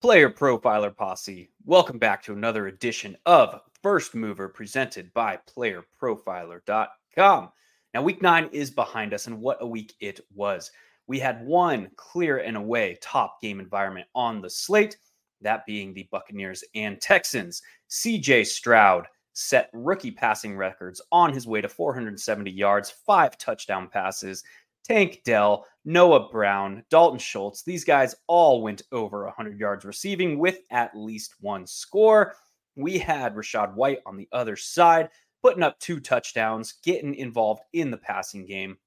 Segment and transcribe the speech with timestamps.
[0.00, 7.50] Player Profiler Posse, welcome back to another edition of First Mover presented by PlayerProfiler.com.
[7.92, 10.70] Now, week nine is behind us, and what a week it was.
[11.06, 14.96] We had one clear and away top game environment on the slate,
[15.42, 17.60] that being the Buccaneers and Texans.
[17.90, 24.44] CJ Stroud set rookie passing records on his way to 470 yards, five touchdown passes,
[24.90, 27.62] Tank Dell, Noah Brown, Dalton Schultz.
[27.62, 32.34] These guys all went over 100 yards receiving with at least one score.
[32.74, 35.10] We had Rachaad White on the other side,
[35.44, 38.78] putting up two touchdowns, getting involved in the passing game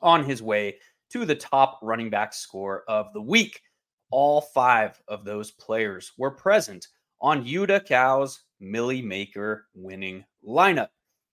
[0.00, 0.78] on his way
[1.10, 3.60] to the top running back score of the week.
[4.10, 6.88] All five of those players were present
[7.20, 10.88] on Yuda Cow's Milly Maker winning lineup.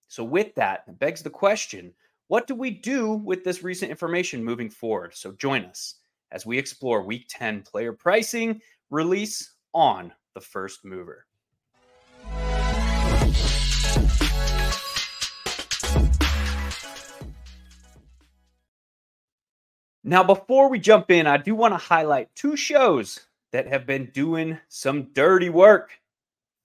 [0.10, 1.94] So, with that, begs the question
[2.32, 5.14] what do we do with this recent information moving forward?
[5.14, 5.96] So join us
[6.32, 11.26] as we explore week 10 player pricing release on the first mover.
[20.06, 24.10] Now, before we jump in, I do want to highlight two shows that have been
[24.14, 26.00] doing some dirty work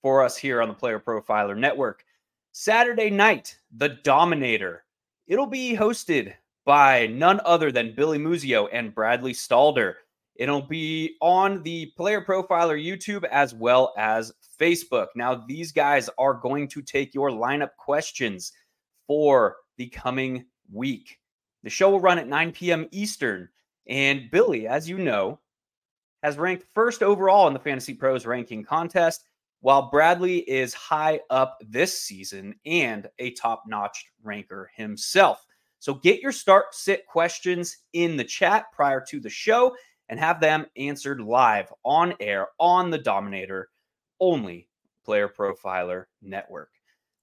[0.01, 2.05] for us here on the Player Profiler Network.
[2.53, 4.85] Saturday night, The Dominator
[5.27, 9.95] It'll be hosted by none other than Billy Muzio and Bradley Stalder.
[10.37, 15.09] It'll be on the Player Profiler YouTube as well as Facebook.
[15.17, 18.53] Now, these guys are going to take your lineup questions
[19.07, 21.19] for the coming week.
[21.63, 22.87] The show will run at 9 p.m.
[22.93, 23.49] Eastern.
[23.89, 25.41] And Billy, as you know,
[26.23, 29.25] has ranked first overall in the Fantasy Pros ranking contest
[29.61, 35.47] while Bradley is high up this season and a top notch ranker himself.
[35.79, 39.77] So get your start sit questions in the chat prior to the show
[40.09, 43.71] and have them answered live on air on the Dominator
[44.21, 44.69] only
[45.05, 46.71] Player Profiler Network.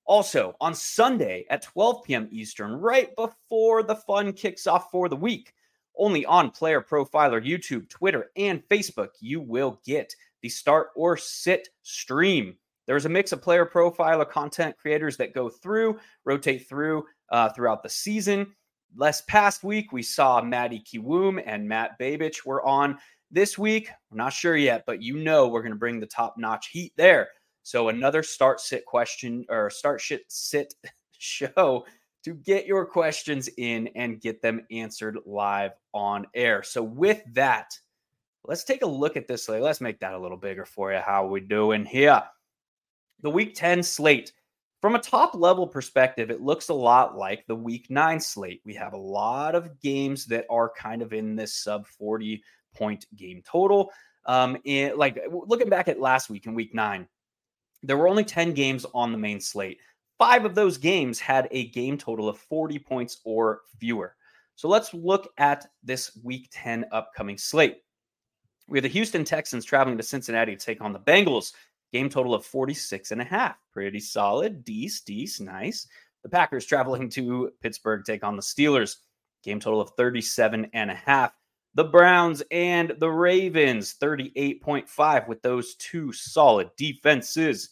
[0.06, 2.28] Also, on Sunday at 12 p.m.
[2.30, 5.54] Eastern, right before the fun kicks off for the week,
[5.98, 11.70] only on Player Profiler YouTube, Twitter, and Facebook, you will get the start or sit
[11.82, 12.56] stream.
[12.86, 17.82] There's a mix of player profiler content creators that go through, rotate through uh, throughout
[17.82, 18.54] the season.
[18.96, 23.00] Last past week, we saw Maddie Kiwoom and Matt Babich were on.
[23.32, 26.36] This week, we're not sure yet, but you know we're going to bring the top
[26.38, 27.30] notch heat there.
[27.64, 30.76] So another start sit question or start shit sit
[31.18, 31.86] show
[32.26, 36.64] to get your questions in and get them answered live on air.
[36.64, 37.78] So with that,
[38.46, 39.62] Let's take a look at this slate.
[39.62, 41.00] Let's make that a little bigger for you.
[41.00, 42.22] How we doing here?
[43.22, 44.34] The week 10 slate.
[44.82, 48.62] From a top level perspective, it looks a lot like the week nine slate.
[48.66, 52.44] We have a lot of games that are kind of in this sub 40
[52.76, 53.92] point game total.
[54.26, 57.08] Um, and like looking back at last week in week nine,
[57.82, 59.80] there were only 10 games on the main slate.
[60.18, 64.18] Five of those games had a game total of 40 points or fewer.
[64.56, 67.83] So let's look at this week 10 upcoming slate.
[68.68, 71.54] We have the Houston Texans traveling to Cincinnati to take on the Bengals.
[71.92, 73.58] Game total of 46 and a half.
[73.72, 74.66] Pretty solid.
[74.66, 75.88] Deece, Deece, nice.
[76.24, 78.98] The Packers traveling to Pittsburgh to take on the Steelers.
[79.44, 81.34] Game total of 37 and a half.
[81.76, 87.72] The Browns and the Ravens, 38.5 with those two solid defenses.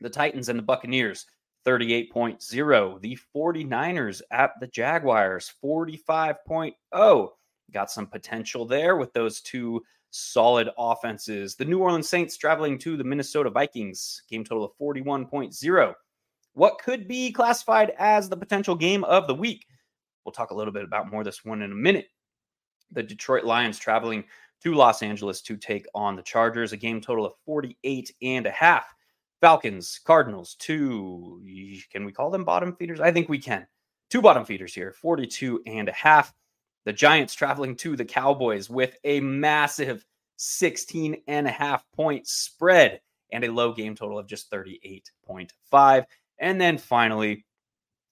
[0.00, 1.26] The Titans and the Buccaneers,
[1.66, 3.00] 38.0.
[3.00, 7.28] The 49ers at the Jaguars, 45.0.
[7.72, 11.56] Got some potential there with those two solid offenses.
[11.56, 15.94] The New Orleans Saints traveling to the Minnesota Vikings, game total of 41.0.
[16.54, 19.66] What could be classified as the potential game of the week?
[20.24, 22.08] We'll talk a little bit about more this one in a minute.
[22.90, 24.24] The Detroit Lions traveling
[24.62, 28.50] to Los Angeles to take on the Chargers, a game total of 48 and a
[28.50, 28.94] half.
[29.40, 31.42] Falcons, Cardinals, two,
[31.90, 33.00] can we call them bottom feeders?
[33.00, 33.66] I think we can.
[34.08, 36.32] Two bottom feeders here, 42 and a half.
[36.84, 40.04] The Giants traveling to the Cowboys with a massive
[40.36, 43.00] 16 and a half point spread
[43.32, 46.04] and a low game total of just 38.5.
[46.38, 47.44] And then finally,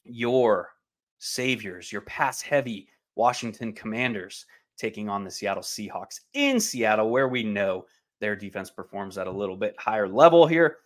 [0.04, 0.70] your
[1.18, 4.46] saviors, your pass heavy Washington Commanders
[4.78, 7.84] taking on the Seattle Seahawks in Seattle, where we know
[8.20, 10.78] their defense performs at a little bit higher level here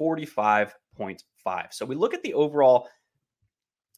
[0.00, 1.22] 45.5.
[1.70, 2.88] So we look at the overall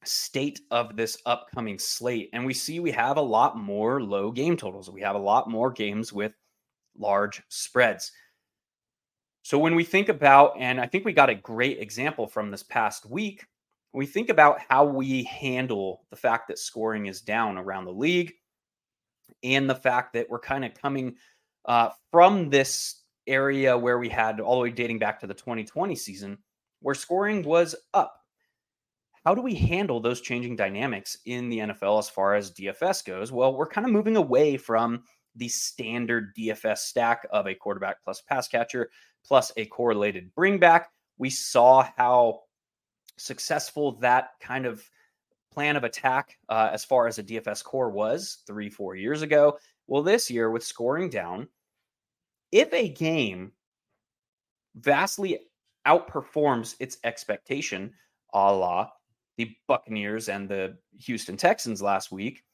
[0.05, 2.31] state of this upcoming slate.
[2.32, 4.91] And we see we have a lot more low game totals.
[4.91, 6.32] We have a lot more games with
[6.99, 8.12] large spreads.
[9.43, 12.62] So when we think about, and I think we got a great example from this
[12.62, 13.47] past week,
[13.93, 18.32] we think about how we handle the fact that scoring is down around the league
[19.43, 21.17] and the fact that we're kind of coming
[21.64, 25.94] uh, from this area where we had all the way dating back to the 2020
[25.94, 26.38] season
[26.81, 28.20] where scoring was up.
[29.25, 33.31] How do we handle those changing dynamics in the NFL as far as DFS goes?
[33.31, 35.03] Well, we're kind of moving away from
[35.37, 38.91] the standard DFS stack of a quarterback plus pass catcher
[39.25, 40.87] plus a correlated bringback.
[41.19, 42.41] We saw how
[43.19, 44.83] successful that kind of
[45.53, 49.59] plan of attack uh, as far as a DFS core was three, four years ago.
[49.87, 51.49] Well, this year with scoring down,
[52.53, 53.53] if a game
[54.77, 55.41] vastly
[55.87, 57.93] outperforms its expectation,
[58.33, 58.89] a la
[59.45, 62.45] the Buccaneers and the Houston Texans last week,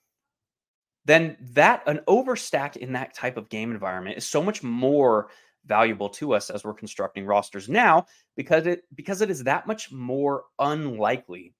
[1.05, 5.29] then that an overstack in that type of game environment is so much more
[5.67, 8.06] valuable to us as we're constructing rosters now
[8.37, 11.53] because it because it is that much more unlikely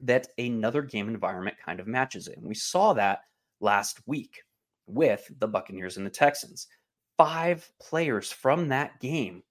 [0.00, 2.36] that another game environment kind of matches it.
[2.36, 3.20] And we saw that
[3.60, 4.42] last week
[4.86, 6.66] with the Buccaneers and the Texans.
[7.16, 9.42] Five players from that game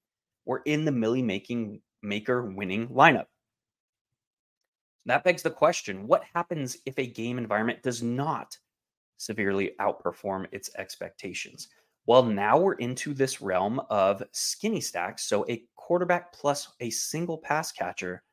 [0.45, 3.25] were in the Millie making maker winning lineup.
[5.05, 8.57] That begs the question what happens if a game environment does not
[9.17, 11.69] severely outperform its expectations?
[12.05, 15.23] Well, now we're into this realm of skinny stacks.
[15.25, 18.23] So a quarterback plus a single pass catcher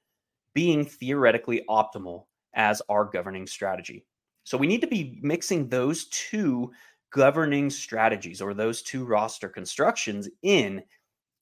[0.55, 4.05] being theoretically optimal as our governing strategy.
[4.45, 6.73] So we need to be mixing those two
[7.13, 10.83] governing strategies or those two roster constructions in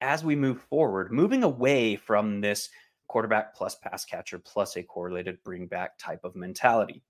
[0.00, 2.68] as we move forward, moving away from this
[3.08, 7.02] quarterback plus pass catcher plus a correlated bring back type of mentality.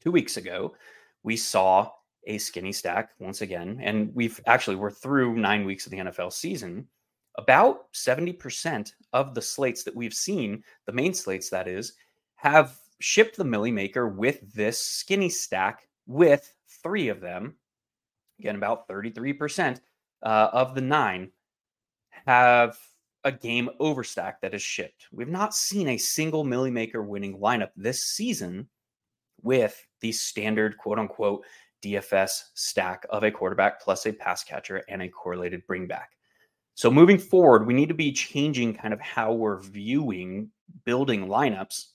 [0.00, 0.74] Two weeks ago,
[1.22, 1.90] we saw
[2.26, 3.80] a skinny stack once again.
[3.82, 6.86] And we've actually, we're through nine weeks of the NFL season.
[7.36, 11.94] About 70% of the slates that we've seen, the main slates that is,
[12.36, 17.54] have shipped the Milly Maker with this skinny stack with three of them.
[18.38, 19.80] Again, about 33%
[20.22, 21.30] uh, of the nine
[22.26, 22.78] have
[23.24, 25.06] a game overstack that is shipped.
[25.12, 28.68] We've not seen a single Milly Maker winning lineup this season
[29.42, 31.44] with the standard quote unquote
[31.82, 36.06] DFS stack of a quarterback plus a pass catcher and a correlated bringback.
[36.74, 40.50] So moving forward, we need to be changing kind of how we're viewing
[40.84, 41.88] building lineups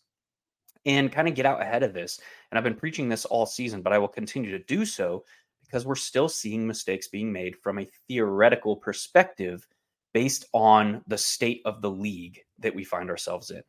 [0.86, 2.20] and kind of get out ahead of this.
[2.52, 5.26] And I've been preaching this all season, but I will continue to do so
[5.66, 9.68] because we're still seeing mistakes being made from a theoretical perspective
[10.18, 13.62] based on the state of the league that we find ourselves in.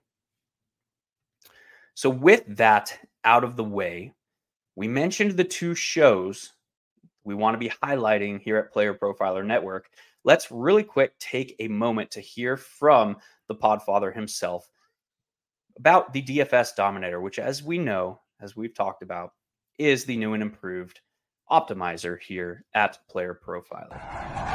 [1.92, 4.14] So, with that out of the way,
[4.74, 6.54] we mentioned the two shows
[7.22, 9.90] we want to be highlighting here at Player Profiler Network.
[10.24, 13.18] Let's really quick take a moment to hear from
[13.48, 14.70] the Podfather himself
[15.76, 19.32] about the DFS Dominator, which, as we know, as we've talked about,
[19.76, 21.02] is the new and improved
[21.50, 24.47] optimizer here at Player Profiler.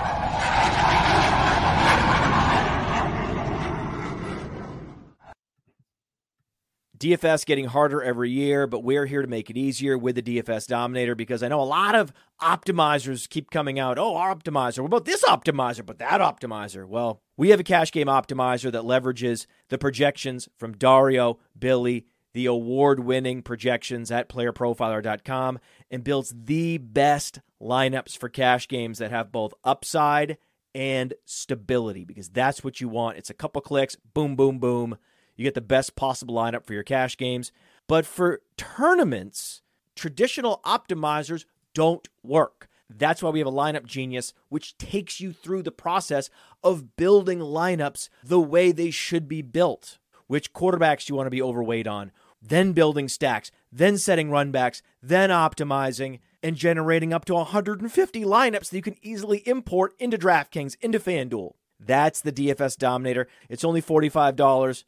[7.03, 10.67] DFS getting harder every year, but we're here to make it easier with the DFS
[10.67, 13.99] Dominator because I know a lot of optimizers keep coming out.
[13.99, 14.79] Oh, our optimizer.
[14.79, 15.85] What about this optimizer?
[15.85, 16.87] But that optimizer.
[16.87, 22.45] Well, we have a cash game optimizer that leverages the projections from Dario, Billy, the
[22.45, 25.59] award winning projections at playerprofiler.com,
[25.91, 30.37] and builds the best lineups for cash games that have both upside
[30.75, 33.17] and stability because that's what you want.
[33.17, 34.97] It's a couple clicks, boom, boom, boom
[35.35, 37.51] you get the best possible lineup for your cash games.
[37.87, 39.61] But for tournaments,
[39.95, 42.69] traditional optimizers don't work.
[42.89, 46.29] That's why we have a lineup genius, which takes you through the process
[46.63, 49.97] of building lineups the way they should be built.
[50.27, 52.11] Which quarterbacks you want to be overweight on,
[52.43, 58.75] then building stacks, then setting runbacks, then optimizing and generating up to 150 lineups that
[58.75, 61.53] you can easily import into DraftKings, into FanDuel.
[61.79, 63.27] That's the DFS Dominator.
[63.49, 64.83] It's only $45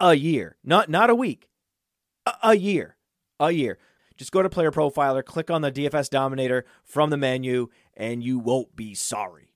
[0.00, 1.48] a year, not not a week,
[2.26, 2.96] a, a year,
[3.38, 3.78] a year.
[4.16, 8.38] Just go to Player Profiler, click on the DFS Dominator from the menu, and you
[8.38, 9.54] won't be sorry.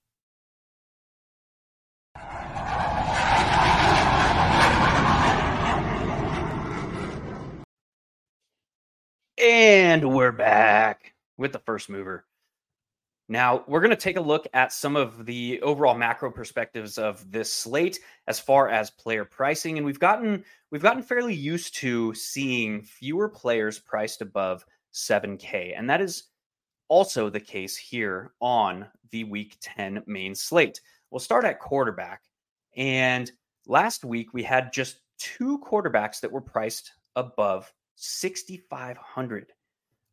[9.41, 12.27] And we're back with the first mover.
[13.29, 17.31] Now, we're going to take a look at some of the overall macro perspectives of
[17.31, 20.43] this slate as far as player pricing and we've gotten
[20.73, 26.25] we've gotten fairly used to seeing fewer players priced above 7k and that is
[26.89, 30.81] also the case here on the week 10 main slate.
[31.11, 32.23] We'll start at quarterback
[32.77, 33.31] and
[33.67, 39.53] last week we had just two quarterbacks that were priced above 6500.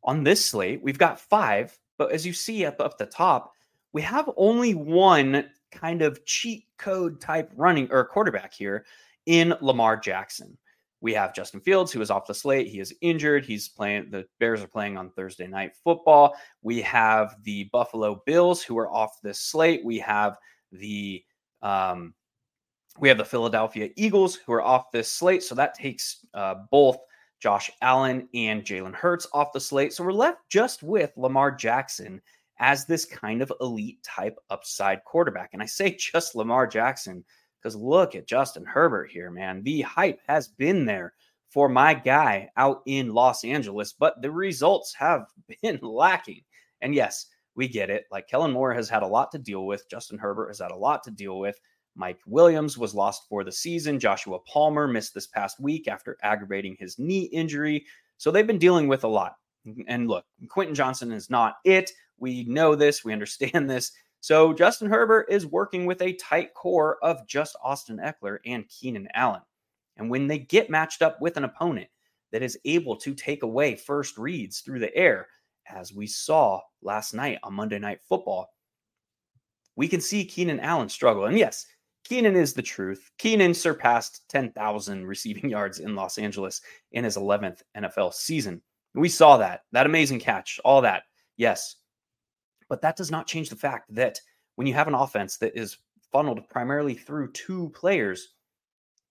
[0.03, 3.53] On this slate, we've got five but as you see up, up the top,
[3.93, 8.85] we have only one kind of cheat code type running or quarterback here
[9.25, 10.57] in Lamar Jackson.
[11.01, 12.67] We have Justin Fields, who is off the slate.
[12.67, 13.45] He is injured.
[13.45, 16.35] He's playing, the Bears are playing on Thursday night football.
[16.61, 19.85] We have the Buffalo Bills, who are off this slate.
[19.85, 20.37] We have
[20.71, 21.23] the,
[21.61, 22.13] um,
[22.97, 25.43] we have the Philadelphia Eagles, who are off this slate.
[25.43, 26.97] So that takes uh, both
[27.39, 29.93] Josh Allen and Jalen Hurts off the slate.
[29.93, 32.21] So we're left just with Lamar Jackson
[32.59, 35.49] as this kind of elite type upside quarterback.
[35.53, 37.23] And I say just Lamar Jackson
[37.61, 39.63] because look at Justin Herbert here, man.
[39.63, 41.13] The hype has been there
[41.49, 45.25] for my guy out in Los Angeles, but the results have
[45.61, 46.41] been lacking.
[46.81, 48.05] And yes, we get it.
[48.11, 49.89] Like Kellen Moore has had a lot to deal with.
[49.89, 51.59] Justin Herbert has had a lot to deal with.
[51.95, 53.99] Mike Williams was lost for the season.
[53.99, 57.85] Joshua Palmer missed this past week after aggravating his knee injury.
[58.17, 59.35] So they've been dealing with a lot.
[59.87, 61.91] And look, Quentin Johnston is not it.
[62.17, 63.91] We know this, we understand this.
[64.19, 69.07] So Justin Herbert is working with a tight core of just Austin Ekeler and Keenan
[69.13, 69.41] Allen.
[69.97, 71.87] And when they get matched up with an opponent
[72.31, 75.27] that is able to take away first reads through the air,
[75.69, 78.49] as we saw last night on Monday Night Football,
[79.75, 81.25] we can see Keenan Allen struggle.
[81.25, 81.65] And yes,
[82.05, 83.11] Keenan is the truth.
[83.17, 88.61] Keenan surpassed 10,000 receiving yards in Los Angeles in his 11th NFL season.
[88.93, 91.03] We saw that, that amazing catch, all that.
[91.35, 91.75] Yes,
[92.69, 94.21] but that does not change the fact that
[94.55, 95.77] when you have an offense that is
[96.11, 98.29] funneled primarily through two players,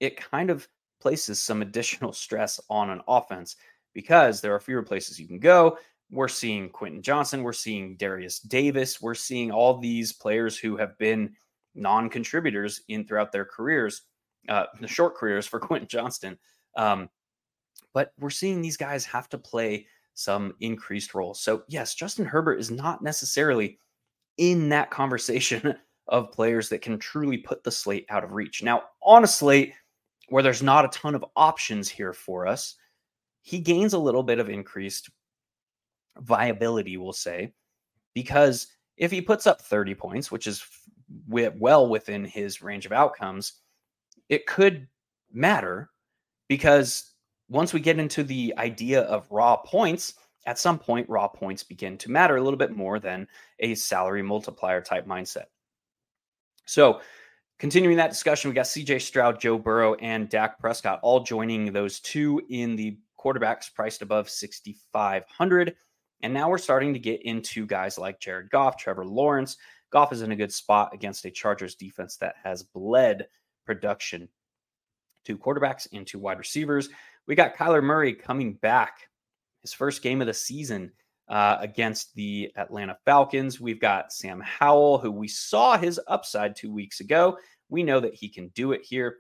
[0.00, 0.66] it kind of
[1.00, 3.56] places some additional stress on an offense
[3.92, 5.76] because there are fewer places you can go.
[6.10, 10.96] We're seeing Quentin Johnston, we're seeing Derius Davis, we're seeing all these players who have
[10.98, 11.34] been
[11.74, 14.02] non-contributors in throughout their careers,
[14.48, 16.38] uh, the short careers for Quentin Johnston.
[16.76, 17.08] Um,
[17.92, 21.40] but we're seeing these guys have to play some increased roles.
[21.40, 23.78] So, yes, Justin Herbert is not necessarily
[24.36, 25.74] in that conversation
[26.08, 28.62] of players that can truly put the slate out of reach.
[28.62, 29.72] Now, on a slate
[30.28, 32.76] where there's not a ton of options here for us,
[33.42, 35.10] he gains a little bit of increased
[36.18, 37.52] viability, we'll say,
[38.14, 40.64] because if he puts up 30 points, which is
[41.28, 43.54] well within his range of outcomes,
[44.28, 44.88] it could
[45.32, 45.90] matter
[46.48, 47.12] because
[47.48, 50.14] once we get into the idea of raw points,
[50.46, 53.26] at some point, raw points begin to matter a little bit more than
[53.60, 55.46] a salary multiplier type mindset.
[56.66, 57.00] So,
[57.58, 62.00] continuing that discussion, we got CJ Stroud, Joe Burrow, and Dak Prescott all joining those
[62.00, 65.74] two in the quarterbacks priced above 6,500.
[66.22, 69.56] And now we're starting to get into guys like Jared Goff, Trevor Lawrence.
[69.94, 73.28] Goff is in a good spot against a Chargers defense that has bled
[73.64, 74.28] production
[75.24, 76.88] to quarterbacks and to wide receivers.
[77.28, 79.08] We got Kyler Murray coming back,
[79.62, 80.90] his first game of the season
[81.28, 83.60] uh, against the Atlanta Falcons.
[83.60, 87.38] We've got Sam Howell, who we saw his upside two weeks ago.
[87.68, 89.18] We know that he can do it here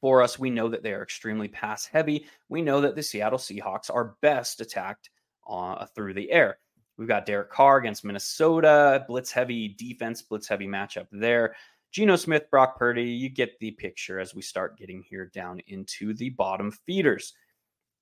[0.00, 0.38] for us.
[0.38, 2.26] We know that they are extremely pass heavy.
[2.48, 5.10] We know that the Seattle Seahawks are best attacked
[5.50, 6.58] uh, through the air.
[6.98, 11.54] We've got Derek Carr against Minnesota, blitz heavy defense, blitz heavy matchup there.
[11.92, 16.12] Geno Smith, Brock Purdy, you get the picture as we start getting here down into
[16.12, 17.34] the bottom feeders.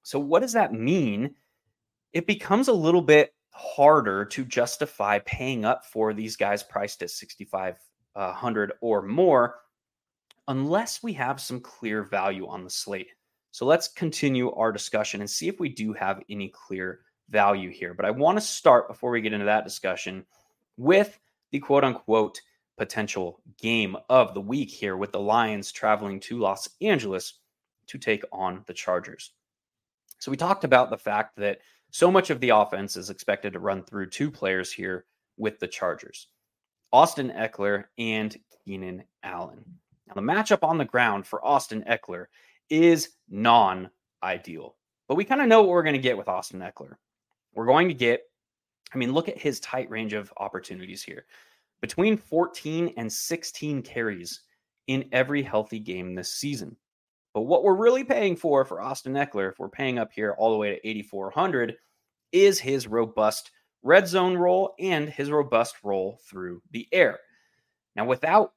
[0.03, 1.35] So, what does that mean?
[2.15, 7.11] It becomes a little bit harder to justify paying up for these guys priced at
[7.11, 9.57] 6,500 uh, or more
[10.49, 13.09] unless we have some clear value on the slate.
[13.51, 17.01] So, let's continue our discussion and see if we do have any clear
[17.31, 17.95] value here.
[17.95, 20.25] But I want to start before we get into that discussion
[20.77, 21.19] with
[21.53, 22.41] the quote unquote
[22.77, 27.41] potential game of the week here with the Lions traveling to Los Angeles
[27.87, 29.33] to take on the Chargers.
[30.19, 33.61] So we talked about the fact that so much of the offense is expected to
[33.61, 35.07] run through two players here
[35.37, 36.29] with the Chargers
[36.93, 39.65] Austin Ekeler and Keenan Allen.
[40.07, 42.27] Now, the matchup on the ground for Austin Ekeler
[42.71, 43.91] is non
[44.23, 44.77] ideal,
[45.09, 46.95] but we kind of know what we're going to get with Austin Ekeler.
[47.57, 48.21] We're going to get,
[48.95, 51.25] I mean, look at his tight range of opportunities here
[51.81, 54.43] between 14 and 16 carries
[54.87, 56.77] in every healthy game this season.
[57.35, 60.53] But what we're really paying for for Austin Ekeler, if we're paying up here all
[60.53, 61.77] the way to 8,400,
[62.33, 63.51] is his robust
[63.83, 67.19] red zone role and his robust role through the air.
[67.95, 68.53] Now, without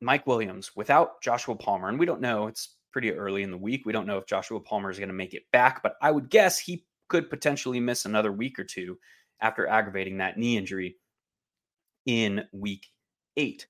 [0.00, 3.84] Mike Williams, without Joshua Palmer, and we don't know, it's pretty early in the week.
[3.84, 6.30] We don't know if Joshua Palmer is going to make it back, but I would
[6.30, 8.98] guess he could potentially miss another week or two
[9.40, 10.96] after aggravating that knee injury
[12.06, 12.86] in week
[13.36, 13.66] eight.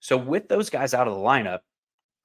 [0.00, 1.60] So, with those guys out of the lineup,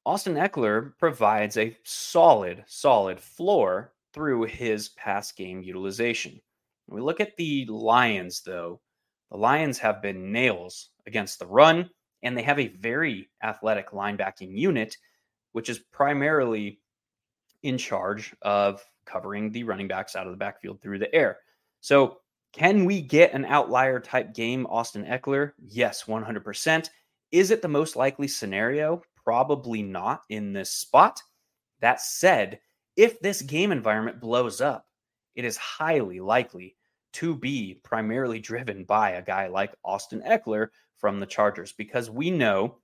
[0.05, 6.39] Austin Ekeler provides a solid, solid floor through his pass game utilization.
[6.85, 8.81] When we look at the Lions, though,
[9.31, 11.89] The Lions have been nails against the run,
[12.21, 14.97] and they have a very athletic linebacking unit,
[15.53, 16.81] which is primarily
[17.63, 21.37] in charge of covering the running backs out of the backfield through the air.
[21.79, 22.17] So,
[22.53, 25.53] can we get an outlier type game, Austin Ekeler?
[25.57, 26.89] Yes, 100%.
[27.31, 29.01] Is it the most likely scenario?
[29.23, 31.21] Probably not in this spot.
[31.79, 32.59] That said,
[32.97, 34.85] if this game environment blows up,
[35.35, 36.75] it is highly likely
[37.13, 40.67] to be primarily driven by a guy like Austin Ekeler
[40.97, 42.77] from the Chargers because we know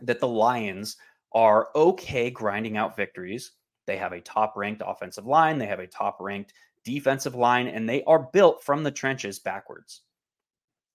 [0.00, 0.96] that the Lions
[1.32, 3.52] are okay grinding out victories.
[3.86, 6.52] They have a top ranked offensive line, they have a top ranked
[6.84, 10.02] defensive line, and they are built from the trenches backwards.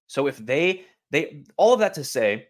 [0.08, 2.48] So if they, they, all of that to say,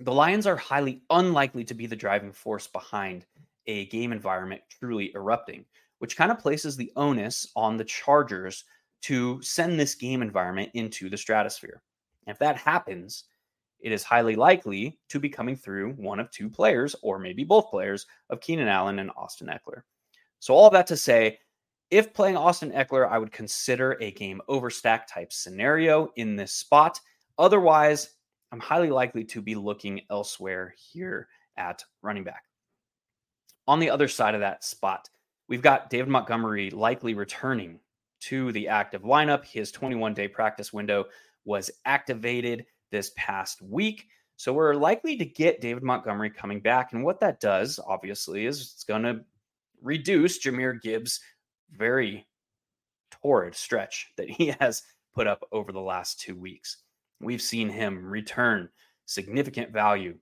[0.00, 3.24] the Lions are highly unlikely to be the driving force behind
[3.66, 5.64] a game environment truly erupting,
[5.98, 8.64] which kind of places the onus on the Chargers
[9.02, 11.82] to send this game environment into the stratosphere.
[12.26, 13.24] If that happens,
[13.86, 17.70] it is highly likely to be coming through one of two players, or maybe both
[17.70, 19.82] players, of Keenan Allen and Austin Ekeler.
[20.40, 21.38] So, all that to say,
[21.92, 26.98] if playing Austin Ekeler, I would consider a game overstack type scenario in this spot.
[27.38, 28.10] Otherwise,
[28.50, 32.42] I'm highly likely to be looking elsewhere here at running back.
[33.68, 35.08] On the other side of that spot,
[35.48, 37.78] we've got David Montgomery likely returning
[38.22, 39.44] to the active lineup.
[39.44, 41.04] His 21 day practice window
[41.44, 44.06] was activated this past week.
[44.36, 46.92] So we're likely to get David Montgomery coming back.
[46.92, 49.20] And what that does, obviously, is it's going to
[49.82, 51.20] reduce Jahmyr Gibbs'
[51.72, 52.26] very
[53.10, 54.82] torrid stretch that he has
[55.14, 56.78] put up over the last two weeks.
[57.20, 58.68] We've seen him return
[59.06, 60.16] significant value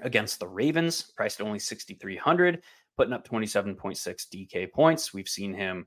[0.00, 2.62] against the Ravens, priced only 6,300,
[2.96, 3.96] putting up 27.6
[4.32, 5.12] DK points.
[5.12, 5.86] We've seen him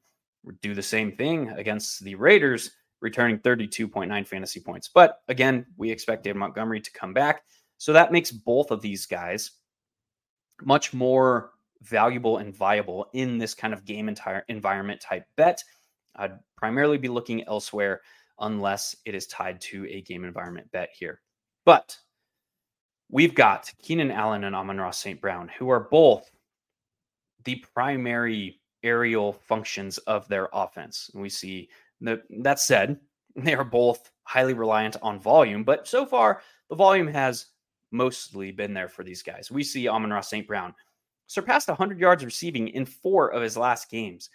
[0.62, 4.90] do the same thing against the Raiders, returning 32.9 fantasy points.
[4.94, 7.44] But again, we expect David Montgomery to come back.
[7.78, 9.52] So that makes both of these guys
[10.64, 15.64] much more valuable and viable in this kind of game entire environment type bet.
[16.16, 18.02] I'd primarily be looking elsewhere
[18.40, 21.22] unless it is tied to a game environment bet here.
[21.66, 21.96] But
[23.10, 25.22] we've got Keenan Allen and Amon-Ra St.
[25.22, 26.30] Brown, who are both
[27.44, 31.10] the primary aerial functions of their offense.
[31.14, 31.70] And we see
[32.02, 33.00] that said,
[33.36, 37.48] they are both highly reliant on volume, but so far the volume has
[37.92, 39.50] mostly been there for these guys.
[39.50, 40.48] We see Amon-Ra St.
[40.48, 40.74] Brown
[41.28, 44.30] surpassed 100 yards receiving in four of his last games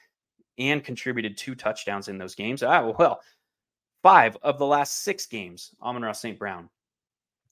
[0.58, 2.62] and contributed two touchdowns in those games.
[2.62, 3.20] Ah, well,
[4.02, 6.38] five of the last six games, Amon-Ra St.
[6.38, 6.68] Brown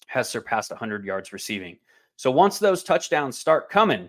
[0.07, 1.79] has surpassed 100 yards receiving.
[2.17, 4.09] So once those touchdowns start coming,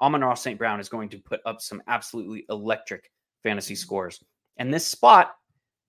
[0.00, 0.58] Amon-Ra St.
[0.58, 3.10] Brown is going to put up some absolutely electric
[3.42, 4.22] fantasy scores.
[4.56, 5.36] And this spot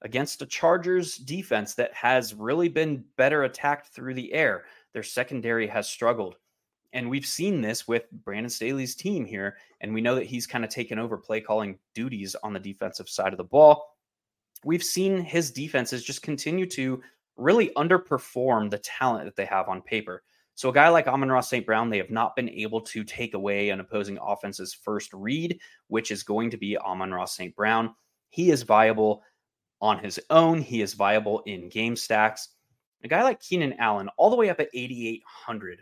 [0.02, 5.68] against a Chargers defense that has really been better attacked through the air, their secondary
[5.68, 6.36] has struggled.
[6.94, 9.58] And we've seen this with Brandon Staley's team here.
[9.82, 13.10] And we know that he's kind of taken over play calling duties on the defensive
[13.10, 13.98] side of the ball.
[14.64, 17.02] We've seen his defenses just continue to
[17.36, 20.24] really underperform the talent that they have on paper.
[20.56, 21.66] So a guy like Amon-Ra St.
[21.66, 26.12] Brown, they have not been able to take away an opposing offense's first read, which
[26.12, 27.54] is going to be Amon-Ra St.
[27.54, 27.94] Brown.
[28.36, 29.24] He is viable
[29.80, 30.60] on his own.
[30.60, 32.50] He is viable in game stacks.
[33.02, 35.82] A guy like Keenan Allen, all the way up at 8,800.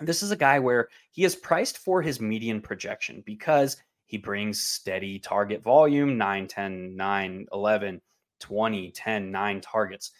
[0.00, 3.76] This is a guy where he is priced for his median projection because
[4.06, 8.00] he brings steady target volume 9, 10, 9, 11,
[8.40, 10.12] 20, 10, 9 targets.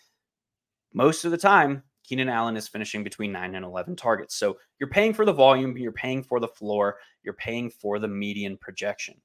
[0.93, 4.35] Most of the time, Keenan Allen is finishing between 9 and 11 targets.
[4.35, 8.09] So you're paying for the volume, you're paying for the floor, you're paying for the
[8.09, 9.23] median projection.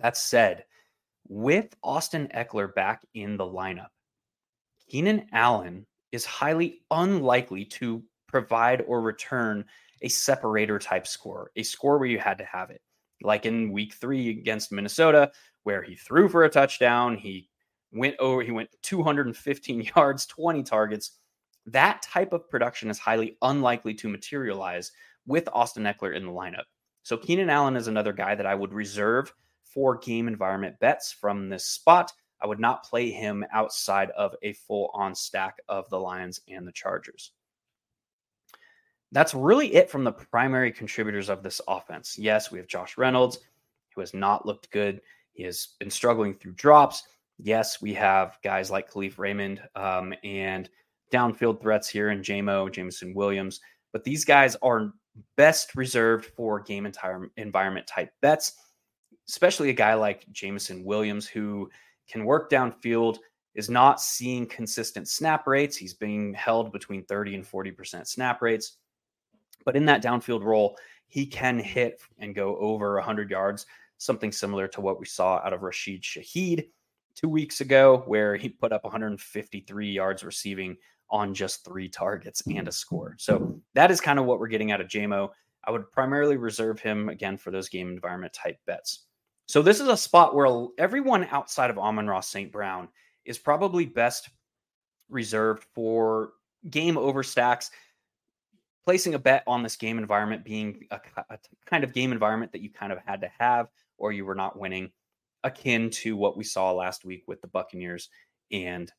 [0.00, 0.64] That said,
[1.28, 3.88] with Austin Ekeler back in the lineup,
[4.88, 9.64] Keenan Allen is highly unlikely to provide or return
[10.02, 12.80] a separator type score, a score where you had to have it.
[13.22, 15.30] Like in week three against Minnesota,
[15.64, 17.48] where he threw for a touchdown, he
[17.92, 21.18] went over, he went 215 yards, 20 targets,
[21.66, 24.92] that type of production is highly unlikely to materialize
[25.26, 26.64] with Austin Ekeler in the lineup.
[27.02, 29.32] So Keenan Allen is another guy that I would reserve
[29.72, 32.12] for game environment bets from this spot.
[32.42, 36.66] I would not play him outside of a full on stack of the Lions and
[36.66, 37.32] the Chargers.
[39.12, 42.16] That's really it from the primary contributors of this offense.
[42.18, 43.40] Yes, we have Josh Reynolds,
[43.94, 45.00] who has not looked good.
[45.32, 47.04] He has been struggling through drops.
[47.38, 50.68] Yes, we have guys like Kalif Raymond um, and
[51.12, 53.60] downfield threats here in Jamo, Jameson Williams,
[53.92, 54.92] but these guys are
[55.36, 58.54] best reserved for game entire environment type bets,
[59.30, 61.70] especially a guy like Jameson Williams who
[62.08, 63.18] can work downfield
[63.54, 65.76] is not seeing consistent snap rates.
[65.76, 68.78] He's being held between 30 and 40% snap rates.
[69.64, 73.66] But in that downfield role, he can hit and go over 100 yards,
[73.98, 76.68] something similar to what we saw out of Rashid Shaheed
[77.14, 80.76] two weeks ago, where he put up 153 yards receiving
[81.08, 83.14] on just three targets and a score.
[83.18, 85.30] So that is kind of what we're getting out of Jamo.
[85.64, 89.06] I would primarily reserve him again for those game environment type bets.
[89.50, 92.52] So this is a spot where everyone outside of Amon-Ra St.
[92.52, 92.86] Brown
[93.24, 94.30] is probably best
[95.08, 96.34] reserved for
[96.70, 97.72] game over stacks.
[98.84, 102.60] Placing a bet on this game environment being a, a kind of game environment that
[102.60, 103.66] you kind of had to have,
[103.98, 104.88] or you were not winning,
[105.42, 108.08] akin to what we saw last week with the Buccaneers
[108.52, 108.92] and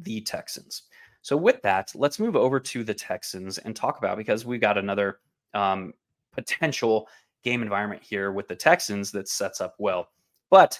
[0.00, 0.84] the Texans.
[1.20, 4.78] So, with that, let's move over to the Texans and talk about because we got
[4.78, 5.18] another
[5.52, 5.92] um,
[6.32, 7.08] potential
[7.44, 10.08] game environment here with the Texans that sets up well.
[10.50, 10.78] But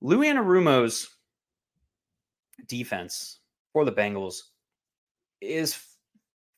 [0.00, 1.08] Lou Anarumo's
[2.66, 3.40] defense
[3.72, 4.42] for the Bengals
[5.40, 5.78] is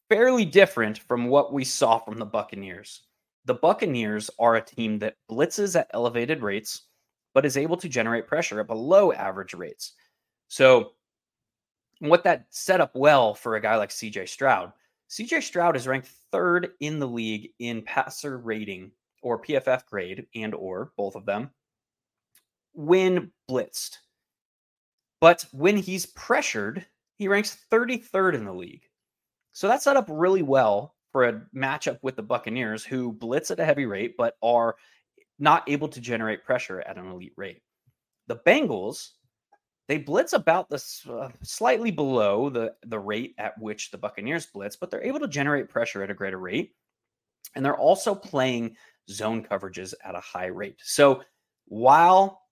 [0.08, 3.02] fairly different from what we saw from the Buccaneers.
[3.44, 6.82] The Buccaneers are a team that blitzes at elevated rates,
[7.34, 9.94] but is able to generate pressure at below average rates.
[10.48, 10.92] So,
[11.98, 14.72] what that set up well for a guy like CJ Stroud.
[15.08, 18.90] CJ Stroud is ranked third in the league in passer rating
[19.22, 21.50] or PFF grade and or both of them
[22.72, 23.98] when blitzed.
[25.20, 26.84] But when he's pressured,
[27.16, 28.82] he ranks 33rd in the league.
[29.52, 33.60] So that set up really well for a matchup with the Buccaneers, who blitz at
[33.60, 34.76] a heavy rate, but are
[35.38, 37.60] not able to generate pressure at an elite rate.
[38.28, 39.10] The Bengals,
[39.88, 44.76] they blitz about the uh, slightly below the, the rate at which the Buccaneers blitz,
[44.76, 46.74] but they're able to generate pressure at a greater rate.
[47.54, 48.76] And they're also playing
[49.10, 50.76] zone coverages at a high rate.
[50.82, 51.22] So
[51.66, 52.42] while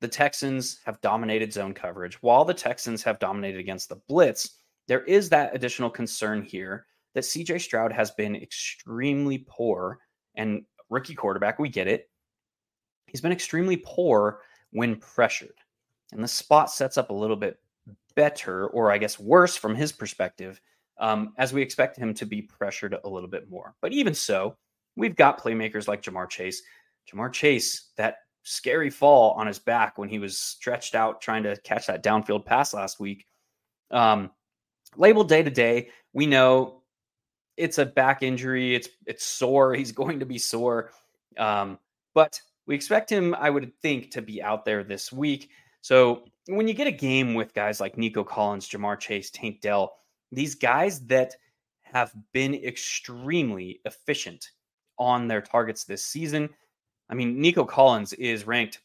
[0.00, 2.22] the Texans have dominated zone coverage.
[2.22, 7.24] While the Texans have dominated against the blitz, there is that additional concern here that
[7.24, 9.98] CJ Stroud has been extremely poor
[10.36, 12.08] and rookie quarterback, we get it.
[13.06, 15.56] He's been extremely poor when pressured.
[16.12, 17.58] And the spot sets up a little bit
[18.14, 20.60] better, or I guess worse from his perspective,
[20.98, 23.74] um, as we expect him to be pressured a little bit more.
[23.80, 24.56] But even so,
[24.98, 26.62] we've got playmakers like Ja'Marr Chase.
[27.10, 31.56] Ja'Marr Chase, that scary fall on his back when he was stretched out trying to
[31.58, 33.26] catch that downfield pass last week.
[33.90, 34.30] Um,
[34.96, 36.82] labeled day to day, we know
[37.56, 38.74] it's a back injury.
[38.74, 39.74] It's it's sore.
[39.74, 40.90] He's going to be sore,
[41.38, 41.78] um,
[42.14, 45.50] but we expect him, I would think, to be out there this week.
[45.80, 49.94] So when you get a game with guys like Nico Collins, Ja'Marr Chase, Tank Dell,
[50.32, 51.34] these guys that
[51.82, 54.50] have been extremely efficient
[54.98, 56.48] on their targets this season,
[57.08, 58.80] I mean, Nico Collins is ranked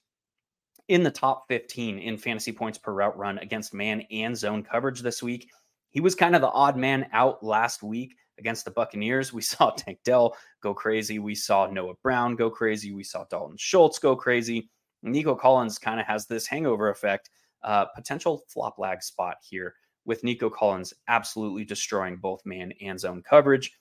[0.88, 5.02] in the top 15 in fantasy points per route run against man and zone coverage
[5.02, 5.50] this week.
[5.92, 9.32] He was kind of the odd man out last week against the Buccaneers.
[9.32, 11.20] We saw Tank Dell go crazy.
[11.20, 12.92] We saw Noah Brown go crazy.
[12.92, 14.70] We saw Dalton Schultz go crazy.
[15.04, 17.30] Nico Collins kind of has this hangover effect,
[17.64, 23.22] uh, potential flop lag spot here with Nico Collins absolutely destroying both man and zone
[23.22, 23.72] coverage.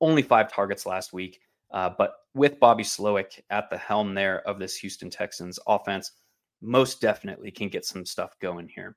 [0.00, 1.40] Only five targets last week.
[1.70, 6.12] Uh, but with Bobby Slowik at the helm there of this Houston Texans offense,
[6.60, 8.96] most definitely can get some stuff going here.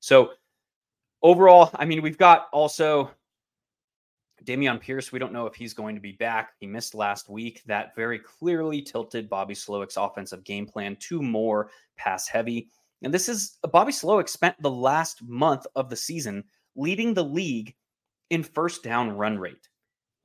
[0.00, 0.30] So
[1.22, 3.10] overall, I mean, we've got also
[4.44, 5.12] Dameon Pierce.
[5.12, 6.52] We don't know if he's going to be back.
[6.58, 7.62] He missed last week.
[7.66, 12.68] That very clearly tilted Bobby Slowik's offensive game plan to more pass heavy.
[13.02, 16.44] And this is Bobby Slowik spent the last month of the season
[16.76, 17.74] leading the league
[18.30, 19.68] in first down run rate.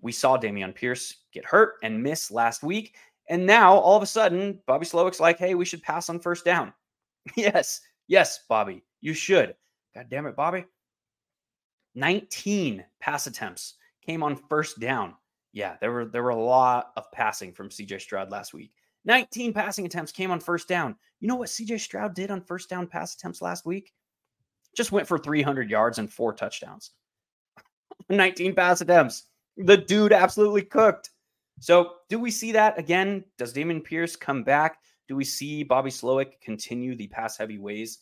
[0.02, 2.96] We saw Dameon Pierce get hurt and miss last week.
[3.30, 6.46] And now all of a sudden, Bobby Slowik's like, hey, we should pass on first
[6.46, 6.74] down.
[7.36, 9.56] yes, yes, Bobby, you should.
[9.94, 10.66] God damn it, Bobby.
[11.96, 15.16] 19 pass attempts came on first down.
[15.52, 18.72] Yeah, there were there were a lot of passing from CJ Stroud last week.
[19.06, 20.96] 19 passing attempts came on first down.
[21.20, 23.94] You know what CJ Stroud did on first down pass attempts last week?
[24.76, 26.92] Just went for 300 yards and four touchdowns.
[28.10, 29.24] 19 pass attempts.
[29.58, 31.12] The dude absolutely cooked.
[31.60, 33.24] So, do we see that again?
[33.38, 34.78] Does Dameon Pierce come back?
[35.08, 38.00] Do we see Bobby Slowik continue the pass heavy ways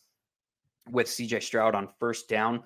[0.90, 2.64] with CJ Stroud on first down?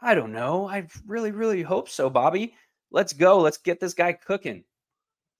[0.00, 0.68] I don't know.
[0.68, 2.54] I really, really hope so, Bobby.
[2.92, 3.40] Let's go.
[3.40, 4.62] Let's get this guy cooking.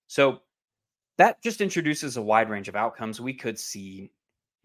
[0.08, 0.40] So,
[1.18, 3.20] that just introduces a wide range of outcomes.
[3.20, 4.10] We could see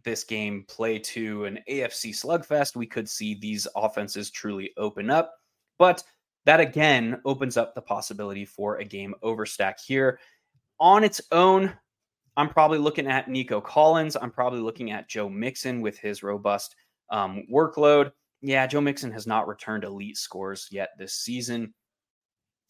[0.03, 2.75] this game play to an AFC slugfest.
[2.75, 5.35] We could see these offenses truly open up.
[5.77, 6.03] But
[6.49, 10.19] that again opens up the possibility for a game overstack here.
[10.79, 11.71] On its own,
[12.37, 14.17] I'm probably looking at Nico Collins.
[14.19, 16.75] I'm probably looking at Joe Mixon with his robust
[17.11, 18.13] um, workload.
[18.41, 21.71] Yeah, Joe Mixon has not returned elite scores yet this season,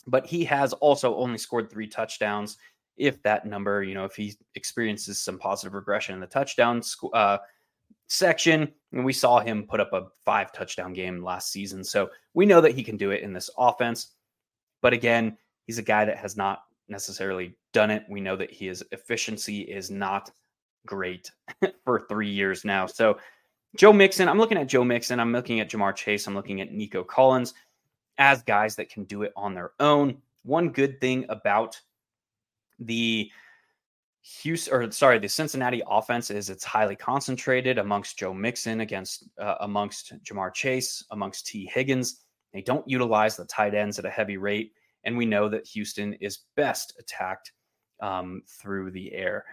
[0.08, 2.58] but he has also only scored three touchdowns.
[2.98, 6.82] If that number, you know, if he experiences some positive regression in the touchdown
[7.14, 7.38] uh,
[8.10, 11.84] section, and we saw him put up a five touchdown game last season.
[11.84, 14.16] So we know that he can do it in this offense.
[14.82, 18.04] But again, he's a guy that has not necessarily done it.
[18.10, 20.32] We know that his efficiency is not
[20.86, 21.32] great
[21.86, 22.88] for three years now.
[22.88, 23.20] So
[23.76, 25.20] Joe Mixon, I'm looking at Joe Mixon.
[25.20, 26.28] I'm looking at Ja'Marr Chase.
[26.28, 27.54] I'm looking at Nico Collins
[28.18, 30.18] as guys that can do it on their own.
[30.44, 31.80] One good thing about
[32.80, 33.30] the
[34.42, 39.56] Houston, or sorry, the Cincinnati offense is it's highly concentrated amongst Joe Mixon, against uh,
[39.62, 42.24] amongst Ja'Marr Chase, amongst Tee Higgins.
[42.54, 46.14] They don't utilize the tight ends at a heavy rate, and we know that Houston
[46.16, 47.54] is best attacked
[48.02, 49.46] um, through the air.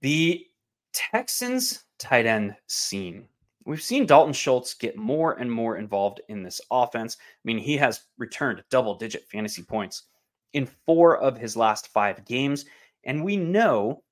[0.00, 0.46] The
[0.92, 3.28] Texans tight end scene.
[3.64, 7.16] We've seen Dalton Schultz get more and more involved in this offense.
[7.20, 10.04] I mean, he has returned double digit fantasy points
[10.52, 12.64] in four of his last five games.
[13.04, 14.02] And we know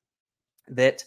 [0.69, 1.05] that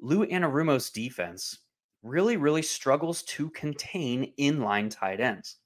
[0.00, 1.58] Lou Anarumo's defense
[2.02, 5.58] really, really struggles to contain inline tight ends.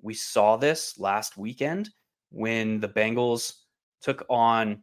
[0.00, 1.90] We saw this last weekend
[2.30, 3.54] when the Bengals
[4.00, 4.82] took on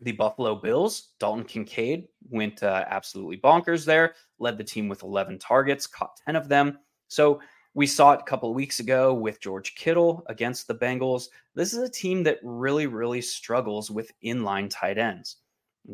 [0.00, 1.12] the Buffalo Bills.
[1.20, 6.36] Dalton Kincaid went uh, absolutely bonkers there, led the team with 11 targets, caught 10
[6.36, 6.78] of them.
[7.08, 7.40] So
[7.76, 11.28] we saw it a couple of weeks ago with George Kittle against the Bengals.
[11.54, 15.36] This is a team that really, really struggles with inline tight ends.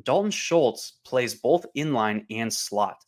[0.05, 3.05] Dalton Schultz plays both inline and slot,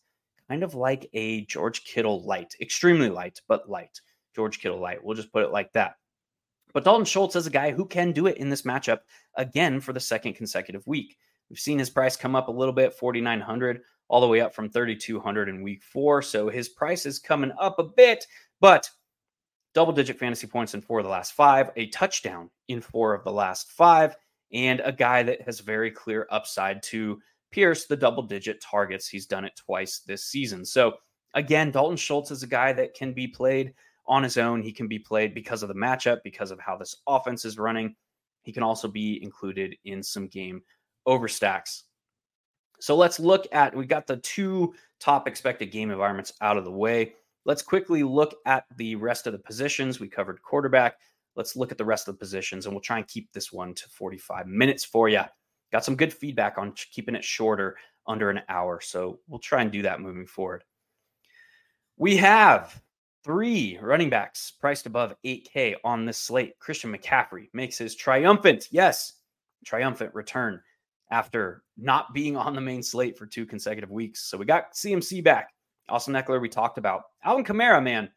[0.49, 4.01] kind of like a George Kittle light, extremely light, but light.
[4.35, 4.99] George Kittle light.
[5.05, 5.95] We'll just put it like that.
[6.73, 9.03] But Dalton Schultz is a guy who can do it in this matchup
[9.37, 11.17] again for the second consecutive week.
[11.49, 14.69] We've seen his price come up a little bit, 4,900, all the way up from
[14.69, 16.23] 3,200 in week four.
[16.23, 18.27] So his price is coming up a bit,
[18.65, 18.91] but
[19.75, 23.23] double digit fantasy points in four of the last five, a touchdown in four of
[23.23, 24.17] the last five,
[24.55, 29.07] and a guy that has very clear upside to pierce the double digit targets.
[29.07, 30.65] He's done it twice this season.
[30.65, 30.95] So
[31.35, 33.75] again, Dalton Schultz is a guy that can be played
[34.07, 34.63] on his own.
[34.63, 37.95] He can be played because of the matchup, because of how this offense is running.
[38.45, 40.63] He can also be included in some game
[41.07, 41.83] overstacks.
[42.81, 46.73] So let's look at we got the two top expected game environments out of the
[46.73, 47.13] way.
[47.45, 50.01] Let's quickly look at the rest of the positions.
[50.01, 50.97] We covered quarterback.
[51.37, 53.75] Let's look at the rest of the positions and we'll try and keep this one
[53.75, 55.23] to 45 minutes for you.
[55.73, 57.77] Got some good feedback on keeping it shorter,
[58.07, 58.81] under an hour.
[58.81, 60.65] So we'll try and do that moving forward.
[61.97, 62.81] We have
[63.23, 66.59] three running backs priced above 8K on this slate.
[66.59, 69.15] Christian McCaffrey makes his triumphant, yes,
[69.65, 70.61] triumphant return
[71.11, 74.29] after not being on the main slate for two consecutive weeks.
[74.29, 75.54] So we got CMC back.
[75.89, 77.05] Austin Ekeler, we talked about.
[77.23, 78.11] Alvin Kamara, man,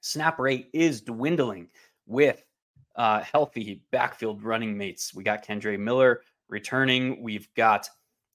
[0.00, 1.68] snap rate is dwindling
[2.06, 2.44] with
[2.96, 5.14] uh, healthy backfield running mates.
[5.14, 7.22] We got Kendre Miller returning.
[7.22, 7.88] We've got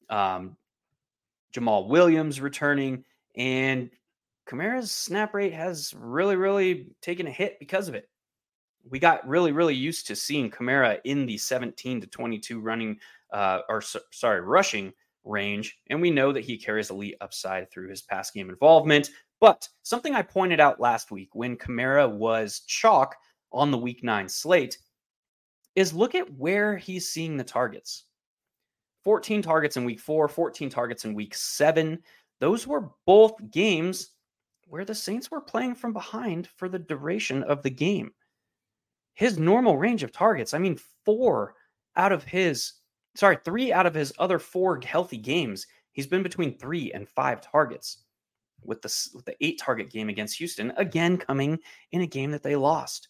[0.09, 0.57] um,
[1.53, 3.05] Jamaal Williams returning.
[3.35, 3.89] And
[4.47, 8.09] Kamara's snap rate has really, really taken a hit because of it.
[8.89, 12.99] We got really, really used to seeing Kamara in the 17 to 22 running,
[13.31, 13.81] uh, or
[14.11, 14.93] sorry, rushing
[15.29, 15.77] range.
[15.87, 19.09] And we know that he carries elite upside through his pass game involvement.
[19.39, 23.15] But something I pointed out last week when Kamara was chalk
[23.51, 24.77] on the week nine slate
[25.75, 28.05] is look at where he's seeing the targets
[29.03, 31.99] 14 targets in week four, 14 targets in week seven.
[32.39, 34.11] Those were both games
[34.67, 38.11] where the Saints were playing from behind for the duration of the game.
[39.13, 41.55] His normal range of targets, I mean, four
[41.95, 42.73] out of his,
[43.15, 47.41] sorry, three out of his other four healthy games, he's been between three and five
[47.41, 47.99] targets.
[48.65, 51.59] With the, with the eight target game against Houston, again coming
[51.93, 53.07] in a game that they lost.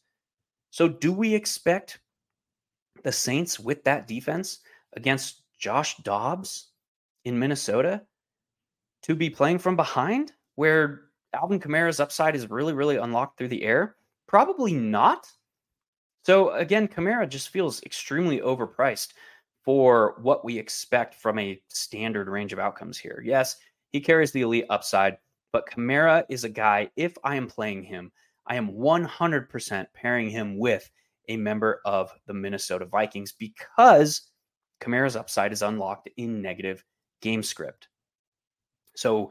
[0.69, 1.99] So, do we expect
[3.03, 4.59] the Saints with that defense
[4.93, 6.67] against Josh Dobbs
[7.25, 8.03] in Minnesota
[9.03, 11.01] to be playing from behind, where
[11.33, 13.95] Alvin Kamara's upside is really, really unlocked through the air?
[14.27, 15.27] Probably not.
[16.25, 19.13] So again, Kamara just feels extremely overpriced
[19.69, 23.21] for what we expect from a standard range of outcomes here.
[23.23, 23.57] Yes,
[23.91, 25.19] he carries the elite upside,
[25.53, 28.11] but Kamara is a guy, if I am playing him,
[28.47, 30.89] I am 100% pairing him with
[31.27, 34.31] a member of the Minnesota Vikings because
[34.81, 36.83] Kamara's upside is unlocked in negative
[37.21, 37.89] game script.
[38.95, 39.29] So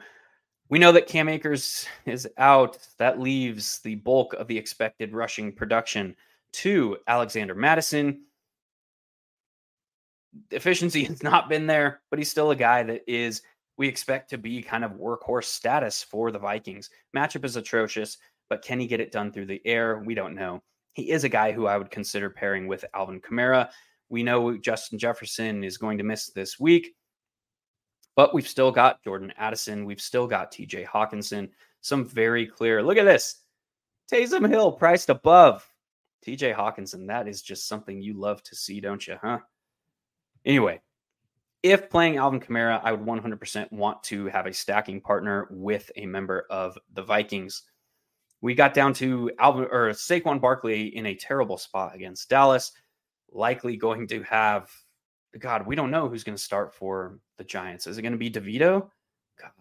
[0.68, 2.78] we know that Cam Akers is out.
[2.98, 6.14] That leaves the bulk of the expected rushing production
[6.52, 8.20] to Alexander Mattison.
[10.50, 13.42] Efficiency has not been there, but he's still a guy that is
[13.76, 16.90] we expect to be kind of workhorse status for the Vikings.
[17.16, 18.18] Matchup is atrocious,
[18.50, 20.02] but can he get it done through the air?
[20.04, 20.62] We don't know.
[20.94, 23.70] He is a guy who I would consider pairing with Alvin Kamara.
[24.08, 26.94] We know Justin Jefferson is going to miss this week,
[28.16, 29.84] but we've still got Jordan Addison.
[29.84, 31.50] We've still got TJ Hockenson.
[31.82, 32.82] Some very clear.
[32.82, 33.42] Look at this.
[34.10, 35.70] Taysom Hill priced above
[36.26, 37.06] TJ Hockenson.
[37.06, 39.16] That is just something you love to see, don't you?
[39.22, 39.38] Huh?
[40.48, 40.80] Anyway,
[41.62, 46.06] if playing Alvin Kamara, I would 100% want to have a stacking partner with a
[46.06, 47.64] member of the Vikings.
[48.40, 52.72] We got down to Alvin or Saquon Barkley in a terrible spot against Dallas,
[53.30, 54.70] likely going to have
[55.38, 57.86] God, we don't know who's going to start for the Giants.
[57.86, 58.88] Is it going to be DeVito?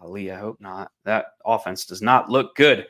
[0.00, 0.90] Golly, I hope not.
[1.04, 2.86] That offense does not look good.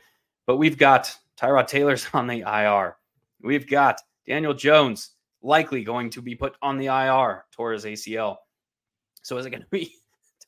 [0.46, 2.96] But we've got Tyrod Taylor's on the IR.
[3.42, 5.10] We've got Daniel Jones
[5.48, 8.36] likely going to be put on the IR, tore his ACL.
[9.22, 9.92] So is it going to be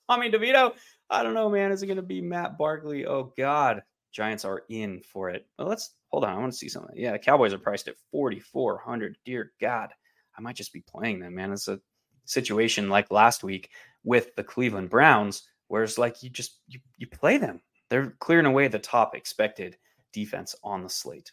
[0.08, 0.74] Tommy DeVito?
[1.08, 1.72] I don't know, man.
[1.72, 3.06] Is it going to be Matt Barkley?
[3.06, 3.82] Oh God,
[4.12, 5.46] Giants are in for it.
[5.58, 6.34] Well, let's hold on.
[6.34, 6.94] I want to see something.
[6.94, 9.16] Yeah, the Cowboys are priced at 4,400.
[9.24, 9.90] Dear God,
[10.36, 11.52] I might just be playing them, man.
[11.52, 11.80] It's a
[12.26, 13.70] situation like last week
[14.04, 17.60] with the Cleveland Browns, where it's like you just you, you play them.
[17.88, 19.76] They're clearing away the top expected
[20.12, 21.32] defense on the slate.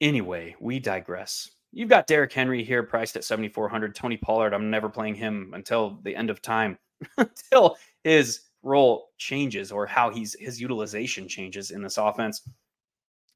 [0.00, 1.48] Anyway, we digress.
[1.72, 3.94] You've got Derrick Henry here priced at 7,400.
[3.94, 6.78] Tony Pollard, I'm never playing him until the end of time,
[7.16, 12.42] until his role changes or how he's his utilization changes in this offense.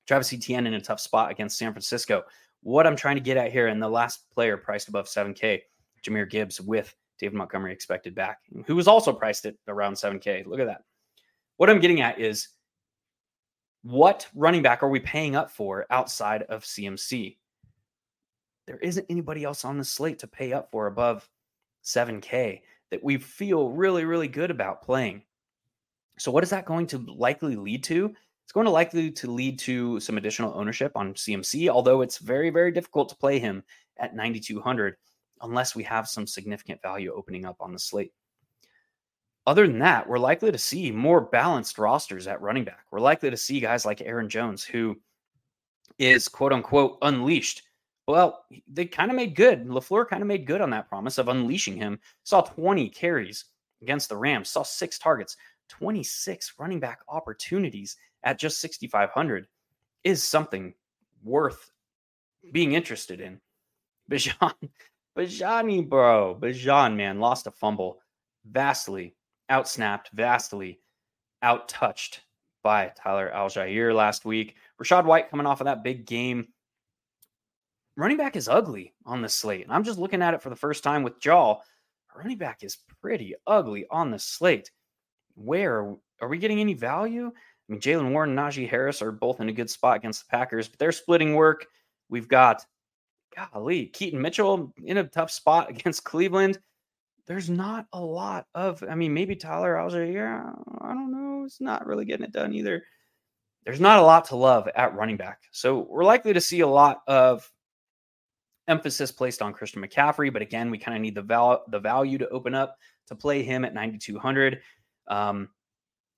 [0.07, 2.23] Travis Etienne in a tough spot against San Francisco.
[2.63, 5.63] What I'm trying to get at here, and the last player priced above 7K,
[6.05, 10.47] Jahmyr Gibbs with David Montgomery expected back, who was also priced at around 7K.
[10.47, 10.83] Look at that.
[11.57, 12.49] What I'm getting at is
[13.83, 17.37] what running back are we paying up for outside of CMC?
[18.67, 21.29] There isn't anybody else on the slate to pay up for above
[21.85, 25.23] 7K that we feel really, really good about playing.
[26.19, 28.15] So, what is that going to likely lead to?
[28.45, 32.51] It's going to likely to lead to some additional ownership on CMC, although it's very,
[32.51, 33.63] very difficult to play him
[33.99, 34.97] at 9,200
[35.43, 38.13] unless we have some significant value opening up on the slate.
[39.47, 42.87] Other than that, we're likely to see more balanced rosters at running back.
[42.91, 44.97] We're likely to see guys like Aaron Jones, who
[45.99, 47.63] is quote unquote unleashed
[48.07, 49.67] well, they kind of made good.
[49.67, 51.99] LaFleur kind of made good on that promise of unleashing him.
[52.23, 53.47] Saw 20 carries
[53.83, 55.37] against the Rams, saw six targets,
[55.69, 59.47] 26 running back opportunities at just 6,500
[60.05, 60.73] is something
[61.25, 61.71] worth
[62.53, 63.41] being interested in.
[64.11, 64.55] Bijan,
[65.19, 68.01] Bijani, bro, Bijan, man, lost a fumble,
[68.45, 69.17] vastly
[69.51, 70.79] outsnapped, vastly
[71.43, 72.21] outtouched
[72.63, 74.57] by Tyler Allgeier last week.
[74.81, 76.49] Rachaad White coming off of that big game
[77.97, 79.65] running back is ugly on the slate.
[79.65, 81.59] And I'm just looking at it for the first time with Jaw.
[82.15, 84.71] Running back is pretty ugly on the slate.
[85.35, 87.27] Where are we getting any value?
[87.27, 90.31] I mean, Jaylen Warren and Najee Harris are both in a good spot against the
[90.31, 91.67] Packers, but they're splitting work.
[92.09, 92.65] We've got,
[93.35, 96.59] golly, Keaton Mitchell in a tough spot against Cleveland.
[97.27, 100.55] There's not a lot of, I mean, maybe Tyler Allgeier.
[100.81, 101.45] I don't know.
[101.45, 102.85] It's not really getting it done either.
[103.65, 105.41] There's not a lot to love at running back.
[105.51, 107.51] So we're likely to see a lot of
[108.69, 112.19] emphasis placed on Christian McCaffrey, but again, we kind of need the val- the value
[112.19, 112.77] to open up
[113.09, 114.61] to play him at 9200.
[115.09, 115.49] Um,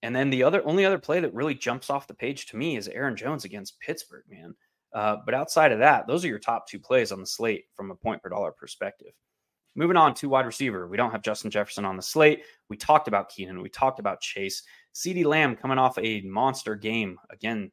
[0.03, 2.77] and then the other only other play that really jumps off the page to me
[2.77, 4.55] is Aaron Jones against Pittsburgh, man.
[4.93, 7.91] Uh, but outside of that, those are your top two plays on the slate from
[7.91, 9.13] a point per dollar perspective.
[9.75, 12.43] Moving on to wide receiver, we don't have Justin Jefferson on the slate.
[12.69, 14.63] We talked about Keenan, we talked about Chase,
[14.95, 17.71] CeeDee Lamb coming off a monster game again,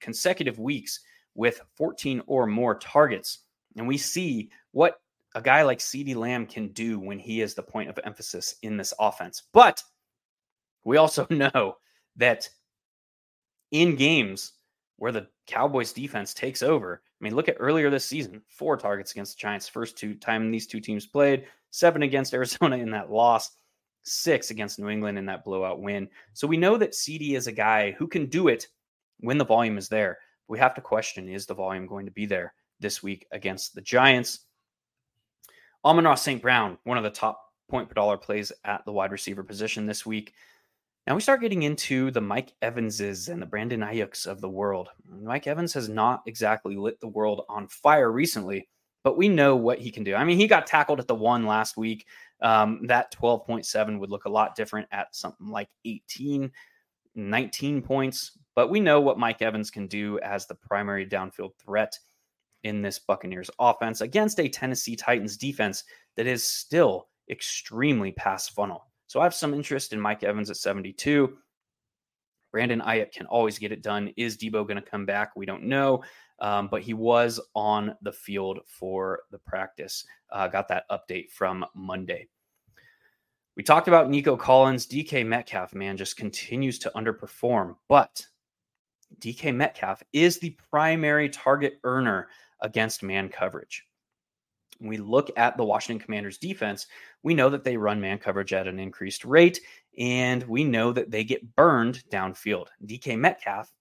[0.00, 1.00] consecutive weeks
[1.34, 3.40] with 14 or more targets.
[3.78, 5.00] And we see what
[5.34, 8.76] a guy like CeeDee Lamb can do when he is the point of emphasis in
[8.76, 9.44] this offense.
[9.52, 9.82] But
[10.84, 11.76] we also know
[12.16, 12.48] that
[13.70, 14.52] in games
[14.96, 19.12] where the Cowboys defense takes over, I mean, look at earlier this season, four targets
[19.12, 23.10] against the Giants, first two time these two teams played, seven against Arizona in that
[23.10, 23.50] loss,
[24.02, 26.08] six against New England in that blowout win.
[26.32, 28.66] So we know that CeeDee is a guy who can do it
[29.20, 30.18] when the volume is there.
[30.48, 32.54] We have to question is the volume going to be there?
[32.80, 34.40] This week against the Giants.
[35.84, 36.42] Amon-Ra St.
[36.42, 40.04] Brown, one of the top point per dollar plays at the wide receiver position this
[40.04, 40.34] week.
[41.06, 44.90] Now we start getting into the Mike Evanses and the Brandon Aiyuks of the world.
[45.08, 48.68] Mike Evans has not exactly lit the world on fire recently,
[49.04, 50.14] but we know what he can do.
[50.14, 52.06] I mean, he got tackled at the one last week.
[52.42, 56.52] Um, that 12.7 would look a lot different at something like 18,
[57.14, 58.32] 19 points.
[58.54, 61.98] But we know what Mike Evans can do as the primary downfield threat
[62.68, 65.84] in this Buccaneers offense against a Tennessee Titans defense
[66.16, 68.86] that is still extremely pass funnel.
[69.08, 71.36] So I have some interest in Mike Evans at 72.
[72.52, 74.12] Brandon Aiyuk can always get it done.
[74.16, 75.32] Is Deebo going to come back?
[75.34, 76.02] We don't know.
[76.40, 80.04] Um, but he was on the field for the practice.
[80.30, 82.28] Uh, got that update from Monday.
[83.56, 84.86] We talked about Nico Collins.
[84.86, 87.74] DK Metcalf, man, just continues to underperform.
[87.88, 88.24] But
[89.20, 92.28] DK Metcalf is the primary target earner
[92.60, 93.84] against man coverage.
[94.78, 96.86] When we look at the Washington Commanders defense,
[97.22, 99.60] we know that they run man coverage at an increased rate,
[99.98, 102.66] and we know that they get burned downfield.
[102.86, 103.72] DK Metcalf